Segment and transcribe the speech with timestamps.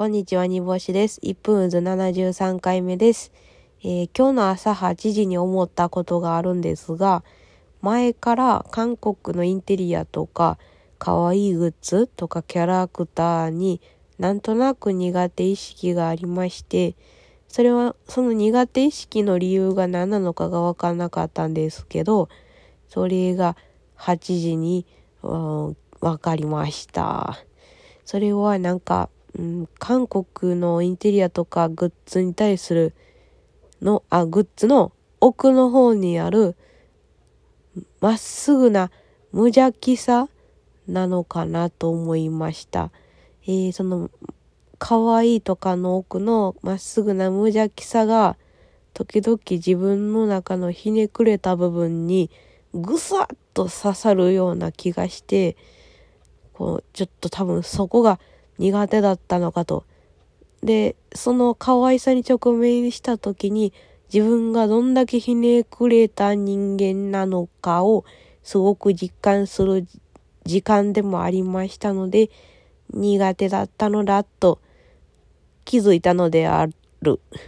[0.00, 1.20] こんにちは、煮干しです。
[1.22, 3.32] 1分渦73回目です、
[3.82, 7.22] えー今日の朝8時に思ったことがあるんですが、
[7.82, 10.56] 前から韓国のインテリアとか、
[10.98, 13.82] 可愛いグッズとかキャラクターに
[14.18, 16.96] なんとなく苦手意識がありまして、
[17.46, 22.30] それはその苦手意識の理由が何なのかがわからなかったんですけど、
[22.88, 23.54] それが
[23.98, 24.86] 8時に
[25.22, 27.44] うんわかりました。
[28.06, 32.94] それはなんか、うん、韓国のインテリアとかグッズに対する
[33.82, 36.56] の、あ、グッズの奥の方にある
[38.00, 38.90] まっすぐな
[39.32, 40.28] 無邪気さ
[40.88, 42.90] なのかなと思いました。
[43.44, 44.10] えーその、
[44.78, 48.36] 可愛いとかの奥のまっすぐな無邪気さが
[48.94, 52.30] 時々自分の中のひねくれた部分に
[52.72, 55.56] ぐさっと刺さるような気がして、
[56.54, 58.18] こう、ちょっと多分そこが
[58.60, 59.84] 苦手だったのかと。
[60.62, 63.72] で、その可愛さに直面した時に
[64.12, 68.04] 自分がどんだけひねくれた人間なのかを
[68.42, 69.86] すごく実感する
[70.44, 72.30] 時間でもありましたので、
[72.92, 74.60] 苦手だったのだと
[75.64, 76.68] 気づいたのであ
[77.00, 77.18] る。